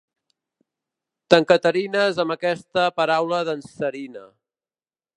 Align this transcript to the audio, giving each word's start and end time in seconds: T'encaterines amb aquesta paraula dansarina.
T'encaterines 1.33 2.23
amb 2.25 2.35
aquesta 2.39 2.89
paraula 3.01 3.45
dansarina. 3.53 4.29